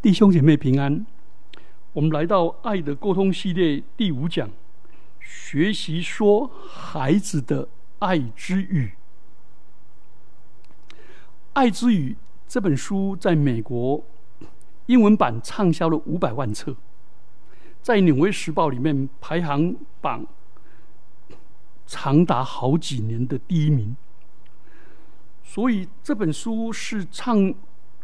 [0.00, 1.04] 弟兄姐妹平安，
[1.92, 4.48] 我们来到爱的沟通系列第五讲，
[5.18, 7.68] 学习说孩子的
[7.98, 8.92] 爱之语。
[11.52, 12.16] 爱之语
[12.46, 14.04] 这本书在美国
[14.86, 16.76] 英文版畅销了五百万册，
[17.82, 20.24] 在纽约时报里面排行榜
[21.88, 23.96] 长达好几年的第一名。
[25.42, 27.52] 所以这本书是唱。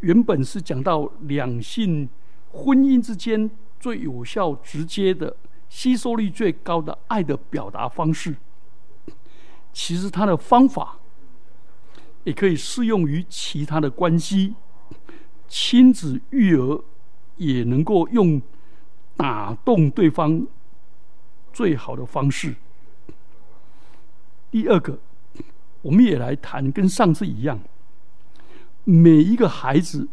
[0.05, 2.07] 原本是讲到两性
[2.53, 3.51] 婚姻之间
[3.81, 5.35] 最有效、直接的、
[5.71, 8.37] 吸收率最高的爱的表达方式。
[9.73, 10.99] 其实它的方法
[12.25, 14.55] 也可以适用于其他的关系，
[15.49, 16.85] 亲子育儿
[17.37, 18.41] 也能够用
[19.17, 20.47] 打动对方
[21.51, 22.55] 最好的方式。
[24.51, 24.99] 第二个，
[25.81, 27.59] 我们也来谈，跟上次一样。
[28.85, 30.09] 每一个孩子，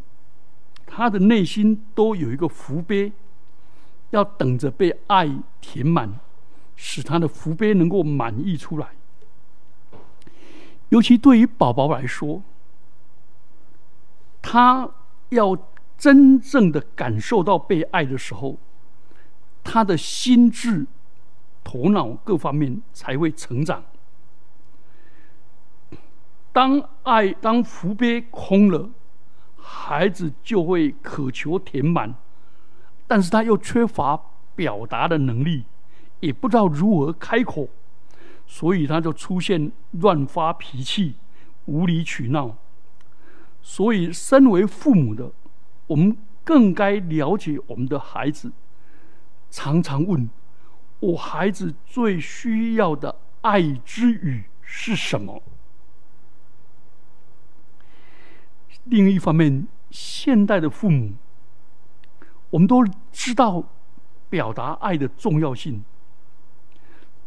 [0.85, 3.11] 他的内心都有一个福杯，
[4.11, 6.19] 要等着被爱填满，
[6.75, 8.87] 使他的福杯能够满溢出来。
[10.89, 12.41] 尤其对于宝宝来说，
[14.41, 14.89] 他
[15.29, 15.57] 要
[15.97, 18.57] 真正的感受到被爱的时候，
[19.63, 20.87] 他的心智、
[21.63, 23.83] 头脑各方面才会成长。
[26.53, 28.89] 当爱当福杯空了，
[29.57, 32.13] 孩子就会渴求填满，
[33.07, 34.19] 但是他又缺乏
[34.55, 35.65] 表达的能力，
[36.19, 37.69] 也不知道如何开口，
[38.45, 41.15] 所以他就出现乱发脾气、
[41.65, 42.57] 无理取闹。
[43.61, 45.31] 所以，身为父母的，
[45.87, 48.51] 我们更该了解我们的孩子，
[49.49, 50.29] 常常问
[50.99, 55.41] 我孩子最需要的爱之语是什么。
[58.85, 61.11] 另一方面，现代的父母，
[62.49, 63.63] 我们都知道
[64.29, 65.83] 表达爱的重要性，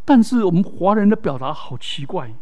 [0.04, 2.34] 但是我们华人的表达好奇怪，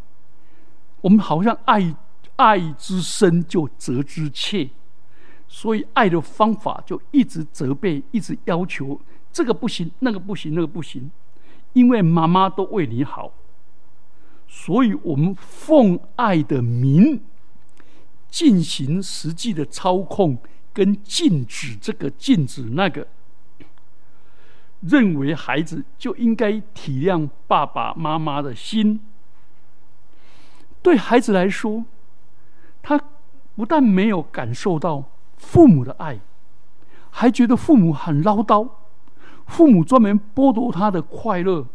[1.03, 1.95] 我们好像爱
[2.37, 4.71] 爱之深就责之切，
[5.47, 8.99] 所以爱的方法就一直责备，一直要求
[9.31, 11.11] 这个不行，那个不行，那个不行，
[11.75, 13.33] 因为妈妈都为你好，
[14.49, 17.21] 所以我们奉爱的名。
[18.33, 20.39] 进行实际的操控
[20.73, 23.07] 跟禁止这个禁止那个，
[24.81, 29.01] 认为孩子就应该体谅爸爸妈妈的心。
[30.81, 31.85] 对孩子来说，
[32.83, 32.99] 他
[33.55, 35.05] 不但没有感受到
[35.37, 36.19] 父母的爱，
[37.11, 38.67] 还觉得父母很唠叨，
[39.47, 41.67] 父母专门剥夺他的快乐，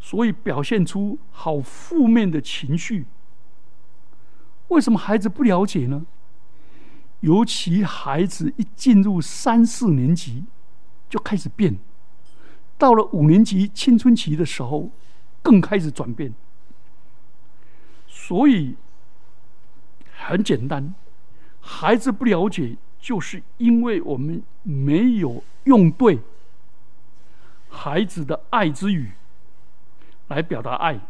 [0.00, 3.04] 所以表现出好负面的情绪。
[4.68, 6.04] 为什么孩子不了解呢？
[7.20, 10.44] 尤其孩子一进入三四年级，
[11.08, 11.74] 就开始变；
[12.76, 14.90] 到了五年级青春期的时候，
[15.42, 16.34] 更开始转变。
[18.06, 18.76] 所以
[20.14, 20.94] 很简单，
[21.60, 26.20] 孩子不了解，就是因为我们没有用对
[27.68, 29.12] 孩子的爱之语
[30.28, 31.00] 来表达爱。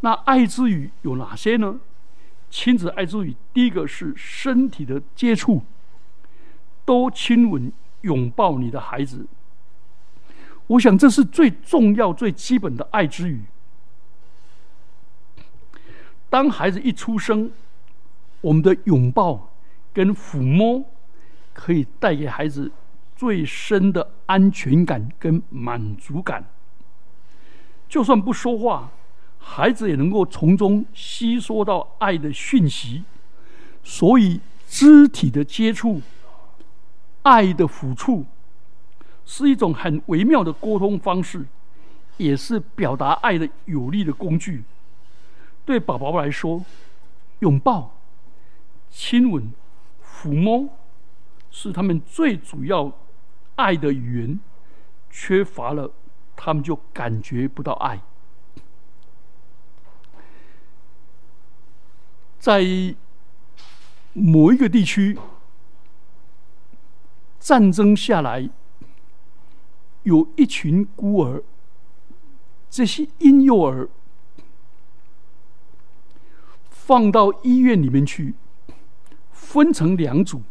[0.00, 1.78] 那爱之语有哪些呢？
[2.50, 5.62] 亲子爱之语，第一个是身体的接触，
[6.84, 9.26] 多亲吻、拥抱你的孩子。
[10.68, 13.42] 我想这是最重要、最基本的爱之语。
[16.30, 17.50] 当孩子一出生，
[18.40, 19.50] 我们的拥抱
[19.92, 20.84] 跟抚摸，
[21.52, 22.70] 可以带给孩子
[23.16, 26.44] 最深的安全感跟满足感。
[27.88, 28.90] 就算不说话。
[29.50, 33.02] 孩子也能够从中吸收到爱的讯息，
[33.82, 34.38] 所以
[34.68, 36.02] 肢体的接触、
[37.22, 38.26] 爱的抚触，
[39.24, 41.46] 是一种很微妙的沟通方式，
[42.18, 44.62] 也是表达爱的有力的工具。
[45.64, 46.62] 对宝宝来说，
[47.40, 47.96] 拥抱、
[48.90, 49.50] 亲吻、
[50.04, 50.68] 抚摸，
[51.50, 52.92] 是他们最主要
[53.56, 54.38] 爱的语言。
[55.10, 55.90] 缺乏了，
[56.36, 57.98] 他们就感觉不到爱。
[62.38, 62.62] 在
[64.12, 65.18] 某一个地区，
[67.38, 68.48] 战争下来，
[70.04, 71.42] 有一群孤儿，
[72.70, 73.88] 这些婴幼儿
[76.70, 78.34] 放到医院里面去，
[79.32, 80.42] 分成两组，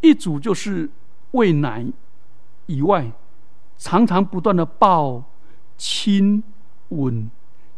[0.00, 0.90] 一组就是
[1.32, 1.86] 喂奶
[2.66, 3.12] 以外，
[3.76, 5.22] 常常不断的抱、
[5.76, 6.42] 亲、
[6.88, 7.30] 吻，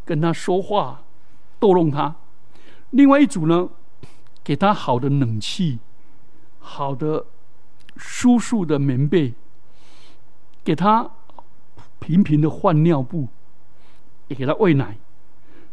[0.05, 1.03] 跟他说话，
[1.59, 2.17] 逗弄他。
[2.91, 3.69] 另外一组呢，
[4.43, 5.79] 给他好的冷气、
[6.59, 7.27] 好的
[7.97, 9.35] 舒适的棉被，
[10.65, 11.11] 给他
[11.99, 13.29] 频频的换尿布，
[14.29, 14.97] 也给他喂奶，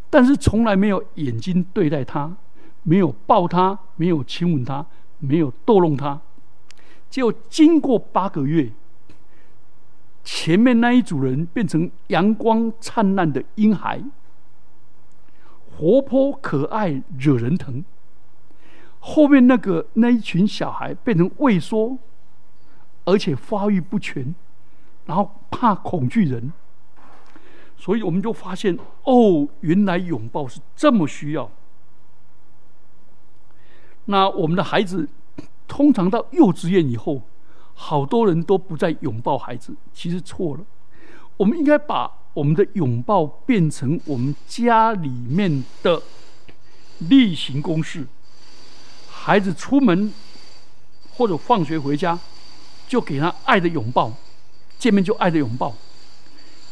[0.09, 2.35] 但是从来没有眼睛对待他，
[2.83, 4.85] 没有抱他，没有亲吻他，
[5.19, 6.19] 没有逗弄他。
[7.09, 8.71] 结果经过八个月，
[10.23, 14.03] 前面那一组人变成阳光灿烂的婴孩，
[15.77, 17.83] 活泼可爱，惹人疼。
[18.99, 21.97] 后面那个那一群小孩变成畏缩，
[23.03, 24.33] 而且发育不全，
[25.05, 26.51] 然后怕恐惧人，
[27.77, 31.51] 所以我们就发现哦，原来拥抱是这么需要。
[34.05, 35.07] 那我们的孩子
[35.67, 37.21] 通常到幼稚园以后，
[37.73, 40.63] 好多人都不再拥抱孩子，其实错了。
[41.37, 46.03] 我们应该把我们的拥抱变成我们家里面的
[46.99, 48.05] 例行公事。
[49.09, 50.13] 孩子出门
[51.15, 52.19] 或者放学回家，
[52.87, 54.13] 就给他爱的拥抱，
[54.77, 55.73] 见面就爱的拥抱。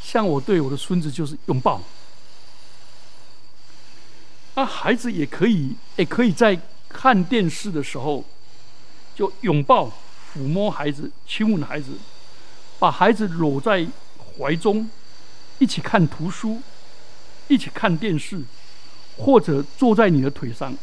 [0.01, 1.81] 像我对我的孙子就是拥抱。
[4.55, 6.59] 那孩子也可以，也可以在
[6.89, 8.23] 看电视的时候，
[9.15, 9.87] 就拥抱、
[10.33, 11.93] 抚摸孩子、亲吻孩子，
[12.77, 13.87] 把孩子搂在
[14.37, 14.87] 怀中，
[15.63, 16.61] 一起看图书，
[17.47, 18.43] 一起看电视，
[19.15, 20.75] 或者坐在你的腿上。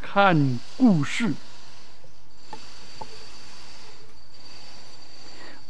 [0.00, 1.34] 看故事，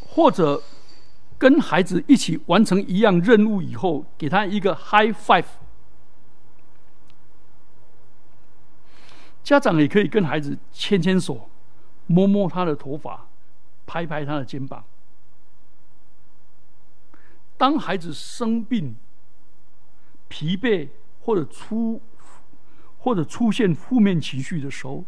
[0.07, 0.63] 或者
[1.37, 5.45] 跟孩子一起完成一样任务以后，给他一个 high five。
[9.43, 11.51] 家长也可以跟孩子牵牵手，
[12.07, 13.27] 摸摸他的头发，
[13.85, 14.85] 拍拍他的肩膀。
[17.57, 18.97] 当孩子生病、
[20.29, 20.89] 疲惫
[21.21, 22.01] 或者出。
[22.99, 25.05] 或者出现负面情绪的时候，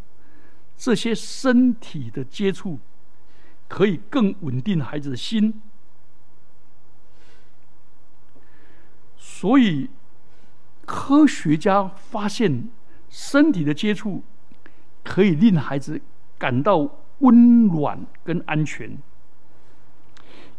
[0.76, 2.78] 这些身体的接触
[3.68, 5.62] 可以更稳定孩子的心。
[9.16, 9.88] 所以，
[10.84, 12.68] 科学家发现，
[13.08, 14.22] 身体的接触
[15.02, 15.98] 可以令孩子
[16.36, 16.86] 感到
[17.20, 18.98] 温暖跟安全，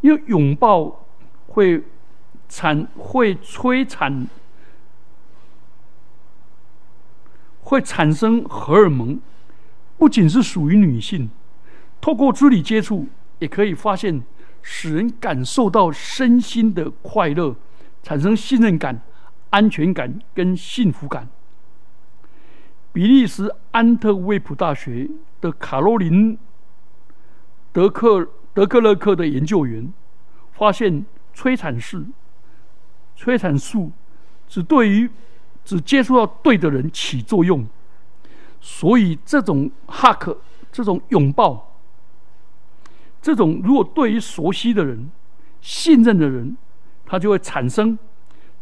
[0.02, 1.07] 因为拥抱
[1.58, 1.84] 会
[2.48, 4.28] 产会催产。
[7.62, 9.20] 会产生荷尔蒙，
[9.98, 11.32] 不仅是属于女性，
[12.00, 13.08] 透过肢体接触
[13.40, 14.22] 也可以发现，
[14.62, 17.56] 使人感受到身心的快乐，
[18.04, 19.02] 产生信任感、
[19.50, 21.28] 安全感跟幸福感。
[22.94, 25.10] 比利时安特卫普大学
[25.42, 26.38] 的卡洛琳·
[27.74, 29.92] 德克德克勒克的研究员
[30.54, 31.06] 发现，
[31.38, 32.04] 催产素
[33.16, 33.92] 催产素
[34.48, 35.08] 只对于
[35.64, 37.64] 只接触到对的人起作用，
[38.60, 40.36] 所以这种 hug
[40.72, 41.76] 这种拥抱，
[43.22, 45.12] 这种如果对于熟悉的人、
[45.62, 46.58] 信任的人，
[47.06, 47.96] 他就会产生；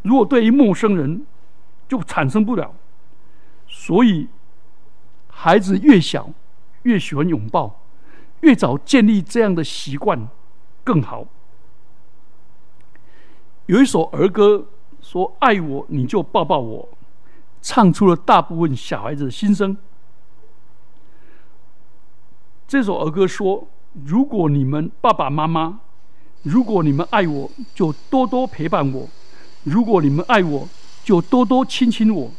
[0.01, 1.25] 如果对于陌生人，
[1.87, 2.75] 就产生不了。
[3.69, 4.27] 所以，
[5.29, 6.29] 孩子越小
[6.83, 7.79] 越喜欢拥抱，
[8.41, 10.27] 越早建立这样的习惯
[10.83, 11.25] 更好。
[13.67, 14.67] 有一首儿歌
[15.01, 16.87] 说：“爱我，你就抱抱我。”
[17.63, 19.75] 唱出了大部分小孩子的心声。
[22.67, 23.67] 这首儿歌说
[24.05, 25.79] ：“如果你们爸爸妈妈，
[26.43, 29.07] 如果你们爱我，就多多陪伴我；
[29.63, 30.67] 如果你们爱我，
[31.03, 32.29] 就多多亲亲我；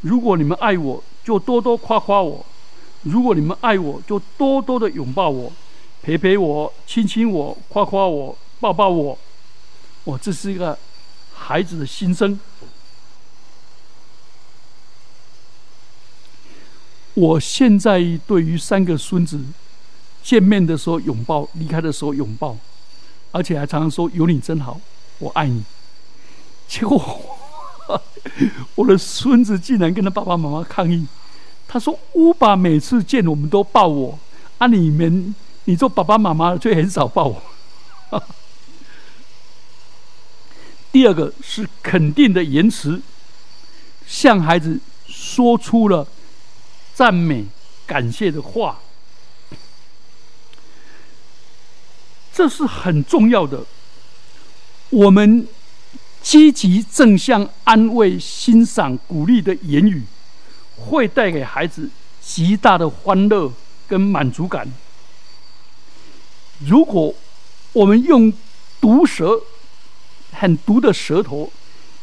[0.00, 2.44] 如果你们爱我，就多多夸夸我；
[3.02, 5.52] 如果你们爱我，就多多的拥抱我、
[6.02, 9.16] 陪陪我、亲亲我、夸夸我、抱抱我。”
[10.06, 10.78] 我这是一个
[11.34, 12.38] 孩子的心声。
[17.14, 19.40] 我现在对于三个孙子
[20.22, 22.56] 见面的时候拥抱，离开的时候拥抱，
[23.32, 24.80] 而且还常常说“有你真好，
[25.18, 25.64] 我爱你”。
[26.68, 27.20] 结果
[28.76, 31.04] 我的孙子竟然跟他爸爸妈妈抗议，
[31.66, 34.16] 他说：“乌爸每次见我们都抱我，
[34.58, 35.34] 啊，你们
[35.64, 37.42] 你做爸爸妈妈却很少抱我。”
[40.96, 43.02] 第二个是肯定的言辞，
[44.06, 46.08] 向孩子说出了。
[46.94, 47.44] 赞美、
[47.86, 48.80] 感谢的话，
[52.32, 53.66] 这是很重要的。
[54.88, 55.46] 我们
[56.22, 60.02] 积极、正向、安慰、欣赏、鼓励的言语，
[60.78, 61.90] 会带给孩子
[62.22, 63.52] 极大的欢乐
[63.86, 64.66] 跟满足感。
[66.60, 67.14] 如果
[67.74, 68.32] 我们用
[68.80, 69.38] 毒舌、
[70.38, 71.50] 很毒的舌头，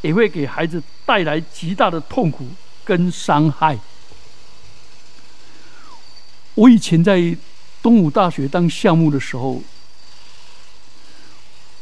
[0.01, 2.47] 也会给孩子带来极大的痛苦
[2.83, 3.77] 跟伤害。
[6.55, 7.35] 我以前在
[7.81, 9.61] 东吴大学当项目的时候，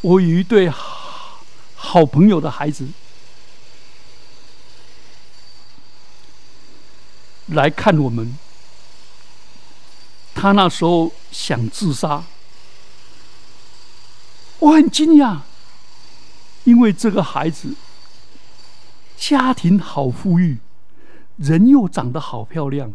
[0.02, 0.72] 我有一对
[1.76, 2.88] 好朋友的孩子
[7.48, 8.38] 来看我们，
[10.34, 12.24] 他那时候想自杀，
[14.60, 15.40] 我很惊讶，
[16.72, 17.76] 因为这个孩子
[19.18, 20.58] 家庭好富裕，
[21.36, 22.94] 人又长得好漂亮。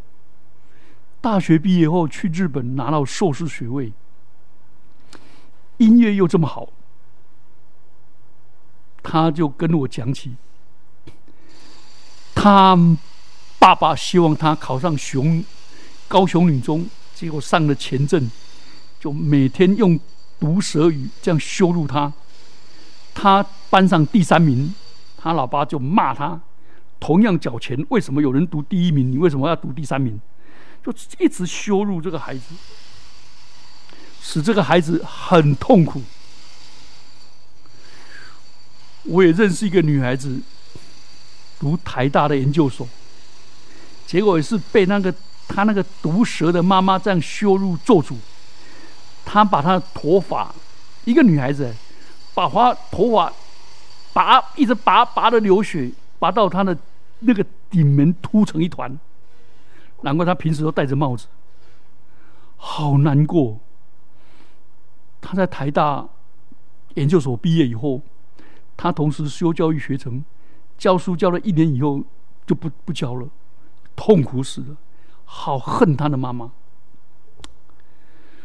[1.20, 3.92] 大学毕业后去日本拿到硕士学位，
[5.76, 6.70] 音乐又这么好，
[9.02, 10.34] 他就跟我讲起，
[12.34, 12.74] 他
[13.58, 15.44] 爸爸希望他考上雄
[16.08, 18.30] 高雄女中，结果上了前阵，
[18.98, 20.00] 就每天用
[20.40, 22.10] 毒舌语这样羞辱他，
[23.18, 24.74] 他班上第三名，
[25.16, 26.38] 他老爸就骂他，
[27.00, 30.20] 同样缴钱，为什么有人读第一名，你为什么要读第三名？
[30.84, 32.42] 就一直羞辱这个孩子，
[34.20, 36.02] 使这个孩子很痛苦。
[39.04, 40.38] 我也认识一个女孩子，
[41.58, 42.86] 读台大的研究所，
[44.06, 45.12] 结果也是被那个
[45.48, 48.18] 她那个毒舌的妈妈这样羞辱做主。
[49.24, 50.54] 她把她的头发，
[51.06, 51.74] 一个女孩子，
[52.36, 53.32] 把发头发
[54.12, 56.76] 拔，一直拔拔的流血，拔到他的
[57.20, 58.94] 那个顶门凸成一团。
[60.02, 61.28] 难怪他平时都戴着帽子，
[62.58, 63.58] 好难过。
[65.22, 66.06] 他在台大
[66.96, 68.02] 研究所毕业以后，
[68.76, 70.22] 他同时修教育学程，
[70.76, 72.04] 教书教了一年以后
[72.46, 73.26] 就不不教了，
[73.96, 74.76] 痛苦死了，
[75.24, 76.52] 好恨他的妈妈。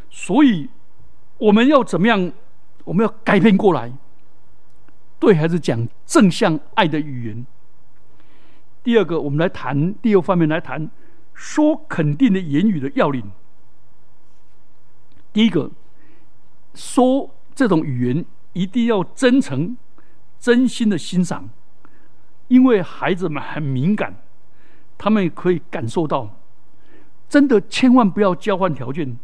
[0.09, 0.69] 所以
[1.37, 2.31] 我们要怎么样？
[2.83, 3.91] 我们要改变过来，
[5.19, 7.45] 对孩子讲正向爱的语言。
[8.83, 10.89] 第二个，我们来谈第二方面来谈。
[11.33, 13.31] 说肯定的言语的要领，
[15.33, 15.71] 第一个，
[16.75, 18.23] 说这种语言
[18.53, 19.75] 一定要真诚、
[20.39, 21.49] 真心的欣赏，
[22.47, 24.17] 因为孩子们很敏感，
[24.99, 26.29] 他们可以感受到。
[27.27, 29.17] 真的千万不要交换条件。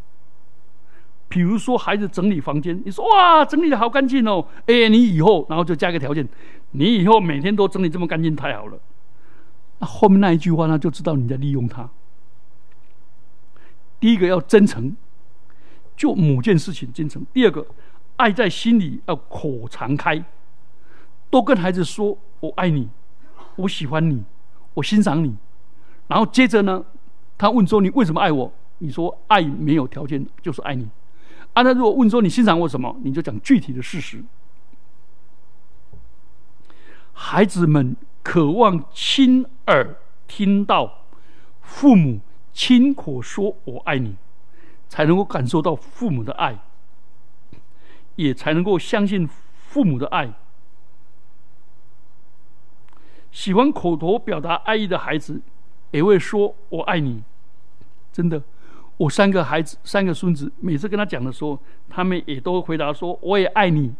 [1.30, 6.28] 比如说，孩子整理房间，你说哇，整理的好干净哦，哎，你以后，然后就加个条件，
[6.72, 8.80] 你以后每天都整理这么干净，太好了。
[9.80, 11.90] 那后面那一句话，他就知道你在利用他。
[14.00, 14.96] 第一个要真诚，
[15.96, 17.26] 就某件事情真诚。
[17.34, 17.66] 第二个，
[18.16, 20.24] 爱在心里要口常开，
[21.30, 22.88] 多跟孩子说“我爱你，
[23.58, 24.24] 我喜欢你，
[24.76, 25.36] 我欣赏你”。
[26.08, 26.86] 然后接着呢，
[27.38, 30.88] 他问说：“你为什么爱我？”你说：“爱没有条件，就是爱你。”
[31.58, 34.24] 啊，他如果问说：“你欣赏我什么？”你就讲具体的事实。
[37.14, 39.98] 孩子们渴望亲耳
[40.28, 41.06] 听到
[41.62, 42.20] 父母。
[42.54, 44.16] 亲口说“我爱你”，
[44.90, 46.58] 才能够感受到父母的爱，
[48.16, 50.34] 也才能够相信父母的爱。
[53.32, 55.42] 喜欢口头表达爱意的孩子，
[55.92, 57.24] 也会说“我爱你”。
[58.12, 58.42] 真的，
[58.98, 63.94] 我三个孩子、三个孙子，每次跟他讲的时候，他们也都回答说“我也爱你”。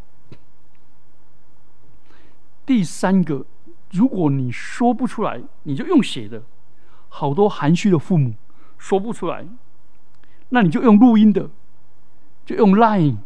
[2.66, 3.46] 第三个，
[3.92, 6.44] 如果你说不出来，你就用写的。
[7.10, 8.34] 好多含蓄的父母。
[8.77, 9.44] 说不出来，
[10.50, 11.50] 那你就用录音的，
[12.46, 13.18] 就用 Line。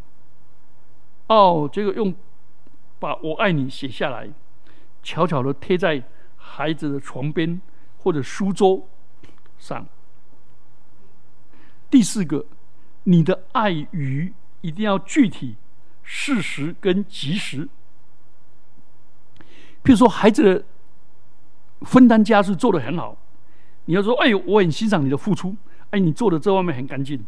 [1.27, 2.15] 哦，这个用
[2.99, 4.29] 把我爱你写下来，
[5.03, 6.03] 悄悄的贴在
[6.37, 7.59] 孩子的床边
[7.97, 8.87] 或者书桌
[9.57, 9.85] 上。
[11.91, 12.45] 第四个，
[13.03, 15.57] 你的爱语一定要具体、
[16.01, 17.67] 事实跟及时。
[19.83, 20.63] 譬如说，孩子的
[21.81, 23.17] 分担家事做得很好。
[23.85, 25.55] 你要说：“哎呦，我很欣赏你的付出，
[25.89, 27.25] 哎，你做的这方面很干净。”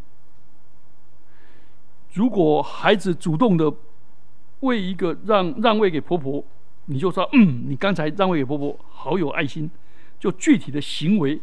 [2.14, 3.74] 如果孩子主动的
[4.62, 6.42] 为一个让让位给婆婆，
[6.86, 9.70] 你就说：“嗯，你刚才让位给婆婆，好有爱心。”
[10.20, 11.42] 就具体的行为。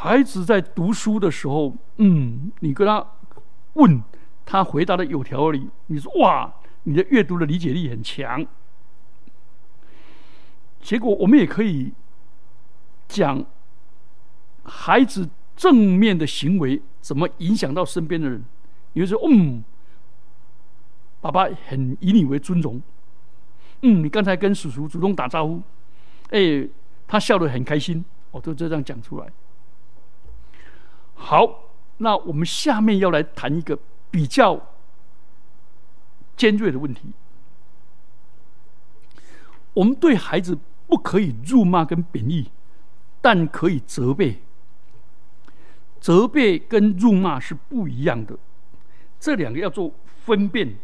[0.00, 3.04] 孩子在读书的时候，嗯，你跟他
[3.72, 4.00] 问
[4.46, 8.46] 他回答的有条理，你说：“哇，你的阅读的理解力很强。”
[10.80, 11.92] 结果，我们也可以
[13.08, 13.44] 讲
[14.62, 18.44] 孩子正面的行为怎么影响到身边的人。
[18.92, 19.64] 比如说，嗯，
[21.20, 22.80] 爸爸很以你为尊荣。
[23.82, 25.60] 嗯，你刚才跟叔叔主动打招呼，
[26.30, 26.68] 哎，
[27.08, 28.04] 他笑得很开心。
[28.30, 29.26] 我都这样讲出来。
[31.18, 31.64] 好，
[31.98, 33.78] 那我们下面要来谈一个
[34.10, 34.58] 比较
[36.36, 37.12] 尖锐的问题。
[39.74, 42.50] 我们对孩子不可以辱骂跟贬义，
[43.20, 44.40] 但可以责备。
[46.00, 48.38] 责备跟辱骂是不一样的，
[49.18, 49.92] 这两个要做
[50.24, 50.78] 分辨。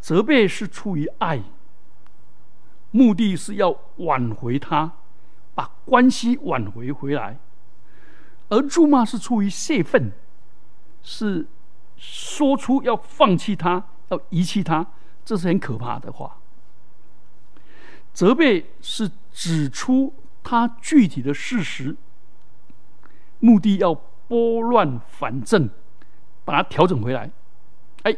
[0.00, 1.42] 责备是出于爱，
[2.90, 4.92] 目的是要挽回他，
[5.54, 7.36] 把关系挽回回来；
[8.52, 10.12] 而咒骂是出于泄愤，
[11.02, 11.46] 是
[11.96, 14.86] 说出要放弃他、要遗弃他，
[15.24, 16.36] 这是很可怕的话。
[18.12, 20.12] 责备是指出
[20.44, 21.96] 他具体的事实，
[23.40, 23.94] 目的要
[24.28, 25.70] 拨乱反正，
[26.44, 27.30] 把它调整回来。
[28.02, 28.14] 哎，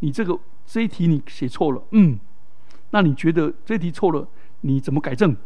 [0.00, 0.36] 你这个。
[0.68, 2.18] 这一题你写错了，嗯，
[2.90, 4.26] 那你觉得这题错了，
[4.62, 5.36] 你怎么改正？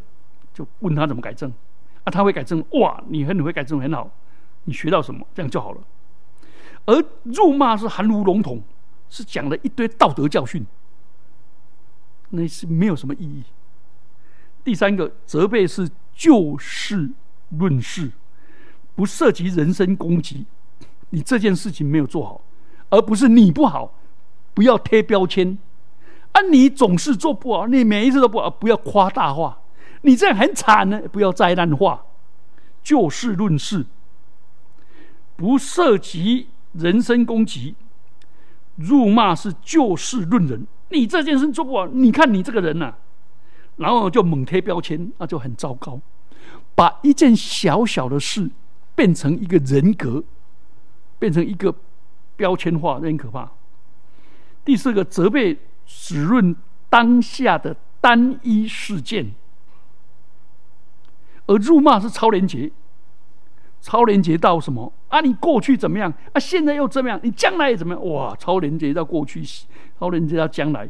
[0.55, 1.53] 就问他怎么改正，
[2.05, 4.11] 啊，他会改正，哇，你很你会改正很好，
[4.65, 5.81] 你学到什么，这样就好了。
[6.87, 8.63] 而辱骂是含糊笼统，
[9.09, 10.67] 是讲了一堆道德教训，
[12.31, 13.43] 那是没有什么意义。
[14.65, 17.11] 第三个责备是就事
[17.51, 18.11] 论事，
[18.95, 20.47] 不涉及人身攻击，
[21.11, 22.41] 你这件事情没有做好，
[22.91, 23.95] 而不是你不好。
[24.53, 25.57] 不要贴标签，
[26.33, 26.43] 啊！
[26.51, 29.57] 你总是做不好，你每一次都不好，不要夸大化，
[30.03, 31.01] 你这样很惨呢。
[31.11, 32.03] 不要灾难化，
[32.83, 33.87] 就事论事，
[35.41, 37.75] 不涉及人身攻击，
[38.77, 40.67] 辱骂是就事论人。
[40.91, 42.93] 你这件事做不好，你看你这个人呐，
[43.77, 45.99] 然后就猛贴标签，那就很糟糕。
[46.75, 48.51] 把一件小小的事
[48.95, 50.23] 变成一个人格，
[51.19, 51.75] 变成一个
[52.37, 53.51] 标签化，那很可怕。
[54.63, 56.55] 第四个责备只论
[56.91, 59.33] 当下的单一事件，
[61.47, 62.71] 而辱骂是超连结，
[63.81, 65.21] 超连结到什么啊？
[65.21, 66.41] 你过去怎么样啊？
[66.41, 67.21] 现在又怎么样？
[67.23, 68.07] 你将来怎么样？
[68.09, 68.35] 哇！
[68.37, 69.45] 超连接到过去，
[69.99, 70.89] 超连接到将来，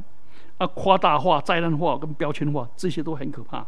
[0.58, 3.66] 啊，夸大化、灾难化跟标签化，这些都很可怕。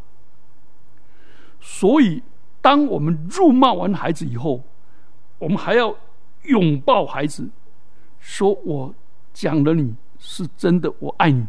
[1.60, 2.22] 所以，
[2.60, 4.62] 当我们辱骂完孩子以后，
[5.40, 5.96] 我们还要
[6.44, 7.50] 拥抱孩子，
[8.20, 8.94] 说我。
[9.34, 11.46] 讲了你是真的，我爱你。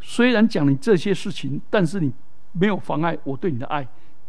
[0.00, 2.12] 虽然讲你这些事情，但是你
[2.52, 3.84] 没有妨碍我对你的爱。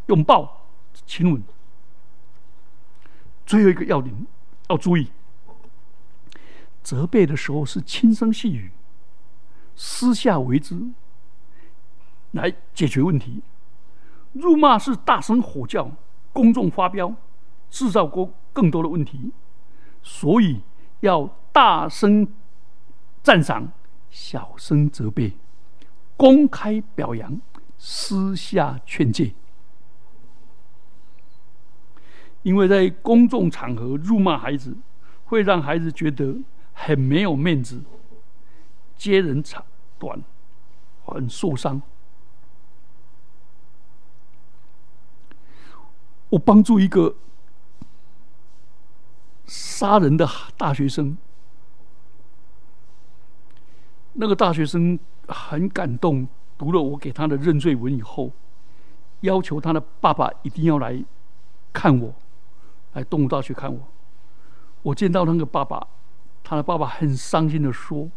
[0.06, 0.66] 拥抱、
[1.06, 1.40] 亲吻。
[3.48, 4.14] 最后一个要点
[4.68, 5.10] 要注意：
[6.82, 8.70] 责备的时候是轻声细语，
[9.74, 10.78] 私下为之，
[12.32, 13.40] 来解决问题；
[14.34, 15.90] 辱骂是大声吼叫，
[16.34, 17.14] 公众发飙，
[17.70, 19.32] 制造过更多的问题。
[20.02, 20.60] 所以
[21.00, 22.28] 要大声。
[23.20, 23.72] 赞赏，
[24.10, 25.36] 小声责备，
[26.18, 27.40] 公开表扬，
[27.78, 29.34] 私下劝诫。
[32.42, 34.76] 因为在公众场合辱骂孩子，
[35.24, 36.36] 会让孩子觉得
[36.72, 37.82] 很没有面子，
[38.96, 39.64] 接人长
[39.98, 40.22] 短，
[41.04, 41.82] 很受伤。
[46.30, 47.16] 我帮助一个
[49.46, 51.16] 杀人的大学生。
[54.12, 54.98] 那个大学生
[55.28, 58.32] 很感动，读了我给他的认罪文以后，
[59.20, 61.02] 要求他的爸爸一定要来
[61.72, 62.14] 看我，
[62.98, 63.80] 来动物大学看我。
[64.82, 65.86] 我见到那个爸爸，
[66.42, 68.10] 他的爸爸很伤心的说，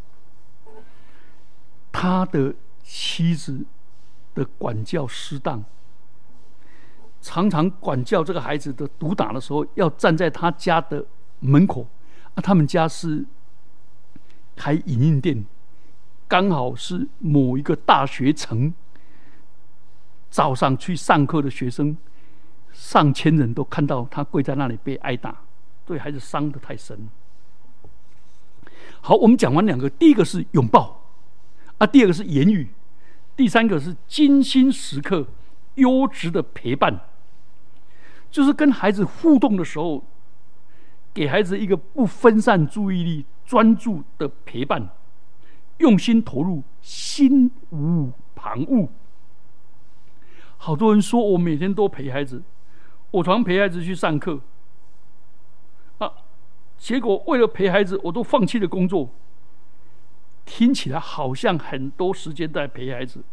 [1.92, 3.64] 他的妻子
[4.34, 5.64] 的管教失当，
[7.22, 11.06] 常常管教这个孩子的毒打的时候，要站在他家的
[11.40, 11.88] 门口。
[12.34, 13.26] 啊，他们家是
[14.56, 15.46] 开影印店。
[16.28, 18.74] 刚好是某一个大学城，
[20.30, 21.98] 早上去上课的学生，
[22.82, 25.44] 上千人都看到他跪在那里被挨打，
[25.86, 27.08] 对孩子伤的太深。
[29.02, 31.04] 好，我们讲完两个，第一个是拥抱，
[31.78, 32.70] 啊，第二个是言语，
[33.38, 35.28] 第三个是精心时刻、
[35.76, 37.02] 优质的陪伴，
[38.32, 40.04] 就是跟孩子互动的时候，
[41.14, 44.90] 给孩子一个不分散注意力、专注的陪伴。
[45.78, 48.90] 用心投入，心无旁骛。
[50.58, 52.44] 好多人说我每天都陪孩子，
[53.12, 54.40] 我常陪孩子去上课，
[55.98, 56.12] 啊，
[56.78, 59.10] 结果为了陪孩子，我都放弃了工作。
[60.44, 63.24] 听起来好像很多时间在陪孩子，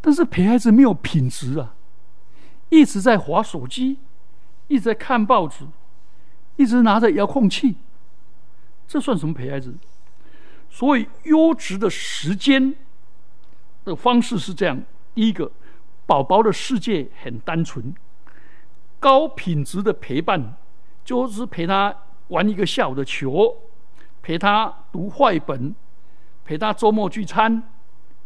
[0.00, 1.74] 但是陪孩子没有品质啊！
[2.68, 3.98] 一直在划手机，
[4.66, 5.66] 一直在看报纸，
[6.56, 7.76] 一直拿着遥控器，
[8.88, 9.74] 这算什么陪孩子？
[10.68, 12.74] 所以，优质的时间
[13.84, 14.82] 的方式是这样：
[15.14, 15.50] 第一个，
[16.06, 17.94] 宝宝的世界很单纯，
[18.98, 20.56] 高品质的陪伴
[21.04, 21.94] 就是陪他
[22.28, 23.56] 玩一个下午的球，
[24.22, 25.74] 陪他读坏本，
[26.44, 27.62] 陪他周末聚餐，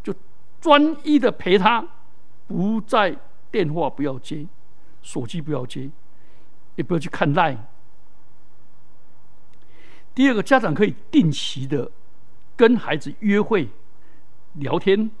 [0.01, 0.13] 就
[0.59, 1.85] 专一的陪他，
[2.47, 3.15] 不在
[3.51, 4.47] 电话不要接，
[5.01, 5.91] 手机不要接，
[6.75, 7.57] 也不要去看赖。
[10.15, 11.91] 第二个，家长可以定期的
[12.55, 13.69] 跟孩子约会、
[14.53, 15.11] 聊天、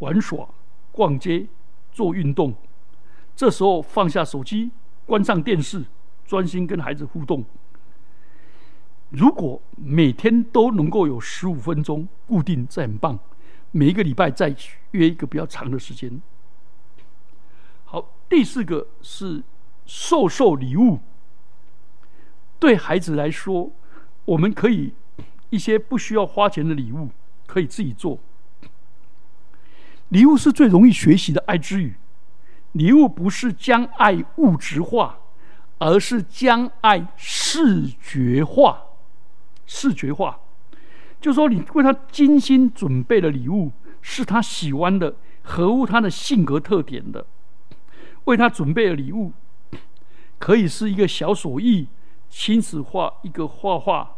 [0.00, 0.48] 玩耍、
[0.92, 1.46] 逛街、
[1.92, 2.54] 做运动。
[3.36, 4.70] 这时候放下手机，
[5.04, 5.84] 关上电视，
[6.26, 7.44] 专心跟孩子互动。
[9.10, 13.18] 如果每天都能够有十五分钟固定，这很棒。
[13.72, 14.56] 每一个礼拜再
[14.92, 16.20] 约一个比较长的时间。
[17.84, 19.44] 好，第四个是
[19.84, 21.00] 授受礼物。
[22.58, 23.70] 对孩子来说，
[24.24, 24.94] 我们可以
[25.50, 27.10] 一些不需要花钱的礼物
[27.46, 28.18] 可以自己做。
[30.08, 31.96] 礼物是最容易学习的爱之语。
[32.76, 35.18] 礼物不是将爱物质化，
[35.78, 38.82] 而是将爱视觉化。
[39.64, 40.38] 视觉化，
[41.18, 47.26] 就说你为他精心准备的礼物是他喜欢的，合乎他的性格特点的。
[48.26, 49.32] 为他准备的礼物，
[50.38, 51.88] 可以是一个小手艺，
[52.28, 54.16] 亲自画一个画画，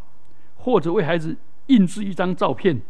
[0.56, 2.82] 或者为孩子印制一张照片。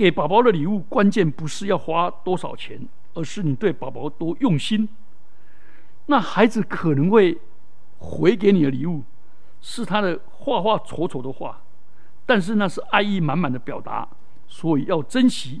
[0.00, 4.88] 给宝宝的礼物，关键不是要花多少钱，而是你对宝宝多用心。
[6.06, 7.36] 那孩子可能会
[7.98, 9.02] 回给你的礼物。
[9.60, 11.60] 是他的画画丑丑的画，
[12.24, 14.08] 但是那是爱意满满的表达，
[14.48, 15.60] 所以要珍惜。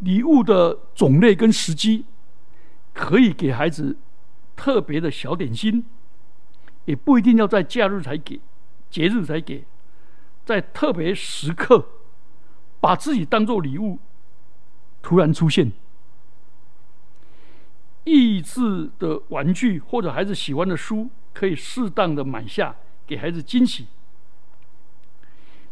[0.00, 2.04] 礼物的种类跟时机，
[2.92, 3.96] 可以给孩子
[4.54, 5.86] 特别的小点心，
[6.84, 8.38] 也不一定要在假日才给，
[8.90, 9.64] 节日才给，
[10.44, 11.86] 在特别时刻，
[12.80, 13.98] 把自己当做礼物，
[15.00, 15.72] 突然出现。
[18.04, 22.74] 益智的玩具或者孩子喜欢的书，可以适当的买下，
[23.06, 23.86] 给孩子惊喜。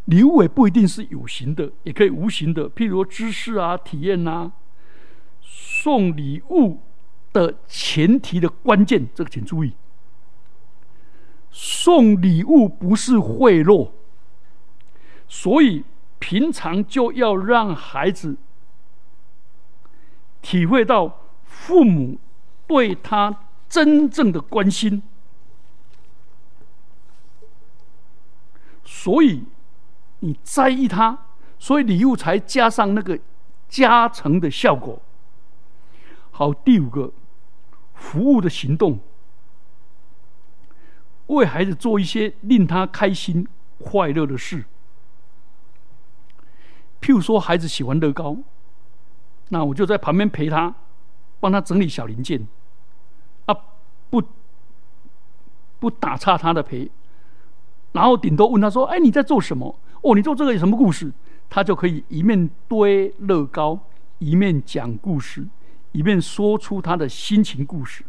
[0.04, 4.52] 礼物也不一定是有形的，也可以无形的，譬如知识啊、体验呐。
[5.42, 6.81] 送礼物
[7.33, 9.72] 的前提的关键，这个请注意：
[11.50, 13.90] 送礼物不是贿赂，
[15.26, 15.84] 所以
[16.18, 18.37] 平常就要让孩子
[20.40, 22.18] 体会到父母。
[22.68, 23.34] 对他
[23.66, 25.02] 真正的关心，
[28.84, 29.44] 所以
[30.18, 31.16] 你在意他，
[31.58, 33.18] 所以礼物才加上那个
[33.70, 35.00] 加成的效果。
[36.30, 37.11] 好，第五个，
[37.94, 39.00] 服务的行动，
[41.28, 43.46] 为孩子做一些令他开心、
[43.78, 44.64] 快乐的事。
[47.00, 48.36] 譬如说，孩子喜欢乐高，
[49.50, 50.74] 那我就在旁边陪他，
[51.40, 52.46] 帮他整理小零件。
[53.46, 53.56] 啊
[54.10, 54.22] 不
[55.78, 56.90] 不打岔他的陪，
[57.92, 59.78] 然后顶多问他说：“哎，你在做什么？
[60.02, 61.12] 哦，你做这个有什么故事？”
[61.48, 63.78] 他就可以一面堆乐高，
[64.18, 65.46] 一面讲故事，
[65.92, 68.04] 一面说出他的心情故事。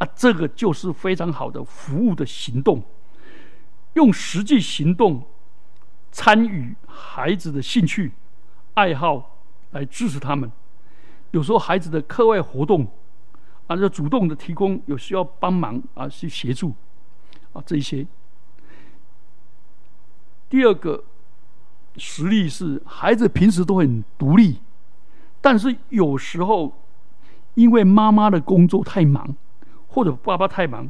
[0.00, 2.82] 啊，这个就是非常好的服务的行动，
[3.94, 5.22] 用实际行动
[6.10, 8.12] 参与孩子的兴趣
[8.74, 9.38] 爱好
[9.70, 10.50] 来支持他们。
[11.30, 12.88] 有时候孩子的课外活动。
[13.66, 16.74] 啊，就主动的提供有需要帮忙啊，去协助
[17.52, 18.04] 啊，这一些。
[20.48, 21.04] 第二个
[21.96, 24.58] 实例是，孩子平时都很独立，
[25.40, 26.82] 但是有时候
[27.54, 29.36] 因为妈妈的工作太忙，
[29.90, 30.88] 或者爸爸太忙，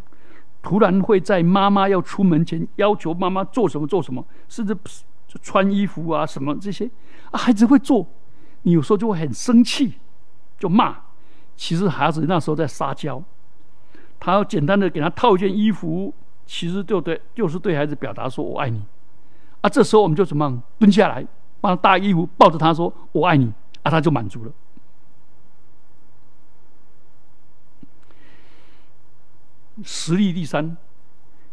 [0.62, 4.76] 突然会在妈妈要出门前要求妈妈做什么做什么，甚至
[5.42, 6.88] 穿衣服啊什么这些，
[7.30, 8.06] 啊，孩子会做，
[8.62, 9.94] 你有时候就会很生气，
[10.58, 10.96] 就骂。
[11.56, 13.22] 其实孩子那时候在撒娇，
[14.18, 16.12] 他要简单的给他套一件衣服，
[16.46, 18.82] 其实就对，就是对孩子表达说“我爱你”。
[19.60, 21.26] 啊，这时候我们就怎么蹲下来，
[21.60, 24.52] 帮他搭衣服，抱着他说“我爱你”，啊，他就满足了。
[29.84, 30.76] 实力第三，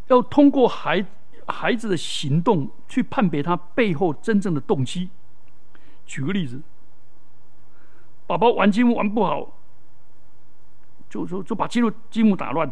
[0.07, 1.05] 要通过孩
[1.47, 5.09] 孩子的行动去判别他背后真正的动机。
[6.05, 6.61] 举个例子，
[8.25, 9.53] 宝宝玩积木玩不好。
[11.09, 12.69] 就就就把积木积木打乱，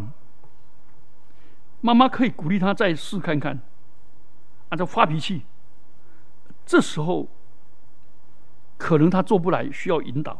[1.79, 3.61] 妈妈可以鼓励他再试看看，
[4.67, 5.43] 啊，就发脾气。
[6.65, 7.29] 这时候
[8.75, 10.33] 可能他做不来，需要引导，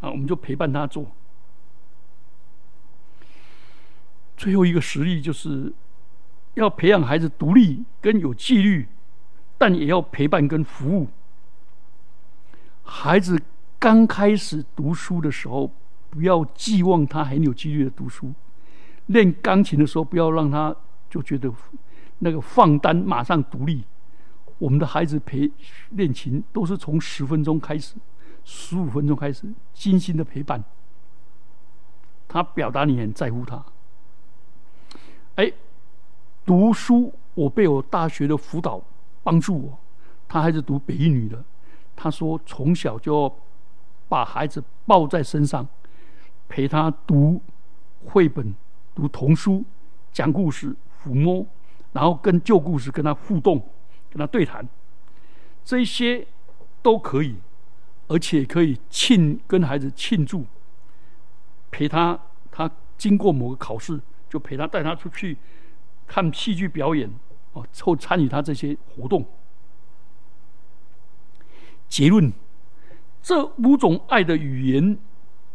[0.00, 1.06] 啊，我们就陪伴他做。
[4.36, 5.72] 最后一个实例就是
[6.54, 8.88] 要培养孩子独立跟有纪律，
[9.58, 11.08] 但也要陪伴跟服务。
[12.82, 13.40] 孩子
[13.78, 15.72] 刚开始读书的时候。
[16.14, 18.34] 不要寄望他很有纪律的读书，
[19.06, 20.76] 练钢琴的时候不要让他
[21.08, 21.50] 就觉得
[22.18, 23.82] 那个放单马上独立。
[24.58, 25.50] 我们的孩子陪
[25.92, 27.94] 练琴都是从十分钟开始，
[28.44, 30.62] 十五分钟开始，精心的陪伴。
[32.28, 33.64] 他表达你很在乎他。
[35.36, 35.52] 哎，
[36.44, 38.80] 读书，我被我大学的辅导
[39.22, 39.78] 帮助我。
[40.28, 41.42] 他还是读北一女的，
[41.94, 43.34] 他说从小就
[44.08, 45.66] 把孩子抱在身上，
[46.48, 47.40] 陪他读
[48.06, 48.54] 绘本、
[48.94, 49.64] 读童书、
[50.12, 51.46] 讲故事、抚摸，
[51.92, 53.58] 然后跟旧故事跟他互动、
[54.10, 54.66] 跟他对谈，
[55.64, 56.26] 这些
[56.82, 57.36] 都可以，
[58.08, 60.44] 而且可以庆跟孩子庆祝，
[61.70, 62.18] 陪他。
[62.54, 63.98] 他经过某个考试，
[64.32, 65.36] 就陪他带他出去
[66.06, 67.06] 看戏剧表演，
[67.52, 69.26] 哦，后参与他这些活动。
[71.86, 72.32] 结论：
[73.20, 74.96] 这五种爱的语言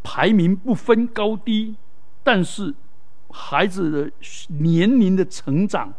[0.03, 1.75] 排名不分高低，
[2.23, 2.75] 但是
[3.31, 4.11] 孩子的
[4.59, 5.91] 年龄的成长，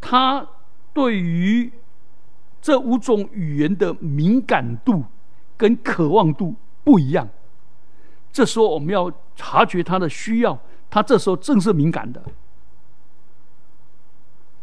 [0.00, 0.44] 他
[0.92, 1.72] 对于
[2.60, 5.04] 这五种语言的敏感度
[5.56, 7.28] 跟渴望度不一样。
[8.32, 10.58] 这时候我们要察觉他的需要，
[10.92, 12.22] 他这时候正是敏感的，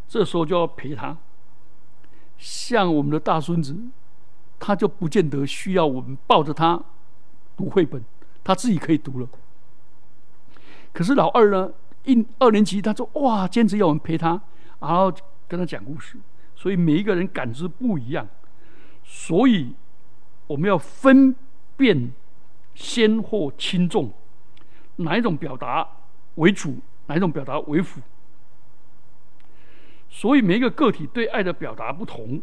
[0.07, 1.17] 这时候就要陪他。
[2.37, 3.75] 像我们的大孙子，
[4.59, 6.79] 他就不见得需要我们抱着他
[7.57, 8.05] 读绘本，
[8.43, 9.27] 他自己可以读了。
[10.93, 11.71] 可是老二呢，
[12.03, 14.39] 一二年级，他说哇，坚持要我们陪他，
[14.81, 15.11] 然后
[15.47, 16.19] 跟他讲故事。
[16.55, 18.27] 所以每一个人感知不一样，
[19.03, 19.73] 所以
[20.45, 21.35] 我们要分
[21.75, 22.13] 辨。
[22.75, 24.13] 先或轻重，
[24.97, 25.85] 哪一种表达
[26.35, 28.01] 为主，哪一种表达为辅？
[30.09, 32.41] 所以每一个个体对爱的表达不同，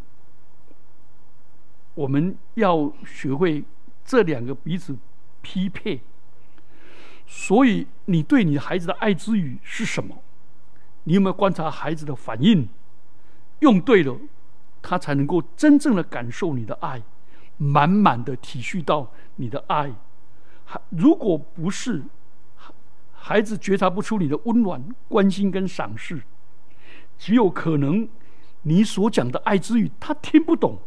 [1.95, 3.65] 我们要学会
[4.05, 4.97] 这两个彼此
[5.43, 6.01] 匹配。
[7.27, 10.23] 所以，你对你孩子的爱之语是什么？
[11.05, 12.69] 你有没有观察孩子的反应？
[13.61, 14.17] 用对了，
[14.81, 17.03] 他才能够真正的感受你的爱，
[17.57, 19.93] 满满的体恤到你的爱。
[20.91, 22.05] 如果不是
[23.29, 26.23] 孩子觉察不出你的温暖、关心跟赏识，
[27.19, 28.09] 极有可能
[28.63, 30.79] 你所讲的爱之语他听不懂。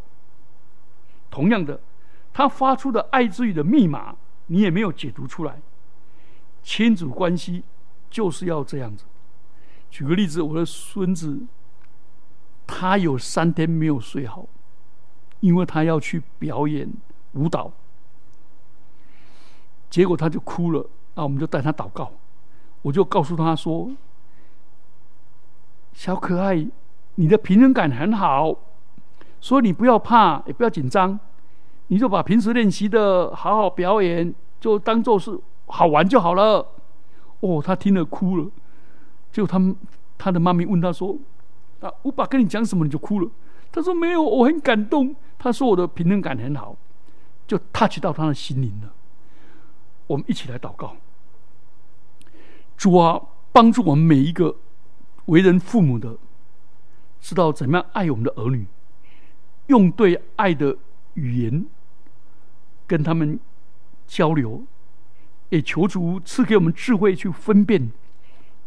[1.30, 1.82] 同样的，
[2.32, 5.60] 他发出的爱之语的密码你也没有解读出来。
[6.64, 7.66] 亲子关系
[8.10, 9.04] 就是要这样子。
[9.92, 11.42] 举个例子，我的孙子
[12.66, 14.48] 他有三天没有睡好，
[15.42, 16.90] 因为他要去表演
[17.34, 17.74] 舞蹈。
[19.90, 22.14] 结果他就哭了，那，我们就带他祷告，
[22.82, 23.92] 我就告诉他说
[25.94, 26.68] ：“小可爱，
[27.16, 28.56] 你的平衡感很好，
[29.42, 31.20] 所以你不要怕，也不要紧张，
[31.88, 36.66] 你就把平时练习的好好表演，就当做是好玩就好了。”
[37.42, 38.50] 哦，他听了哭了，
[39.32, 39.76] 就他们
[40.18, 41.18] 他的妈咪问他说
[41.80, 43.30] ：“啊，我爸跟你讲什么你就哭了？”
[43.72, 46.76] 他说：“没有，我很感动。”他说：“我的平衡感很好，
[47.48, 48.94] 就 touch 到他的心灵了。”
[50.08, 50.98] 我们一起来祷告，
[52.80, 54.56] 主啊，帮助我们每一个
[55.26, 56.16] 为人父母的，
[57.20, 58.66] 知道怎么样爱我们的儿女，
[59.68, 60.78] 用对爱的
[61.16, 61.66] 语言
[62.88, 63.38] 跟他们
[64.08, 64.64] 交流，
[65.50, 67.92] 也求主赐给我们智慧去分辨，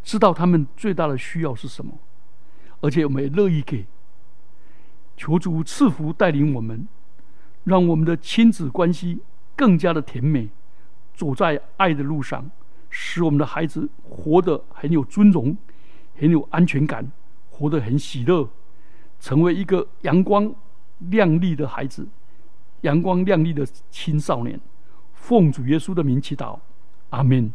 [0.03, 1.93] 知道他们最大的需要是什么，
[2.83, 3.87] 而且我们也乐意给。
[5.17, 6.87] 求主赐福带领我们，
[7.65, 9.21] 让我们的亲子关系
[9.57, 10.51] 更加的甜美。
[11.15, 12.51] 走在爱的路上，
[12.95, 15.57] 使我们的孩子活得很有尊荣，
[16.15, 17.11] 很有安全感，
[17.51, 18.47] 活得很喜乐，
[19.19, 20.55] 成为一个阳光
[20.99, 22.07] 亮丽的孩子，
[22.83, 24.61] 阳光亮丽的青少年。
[25.15, 26.59] 奉主耶稣的名祈祷，
[27.09, 27.51] 阿门。